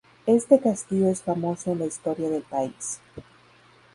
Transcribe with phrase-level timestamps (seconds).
[0.25, 2.99] Este castillo es famoso en la historia del país.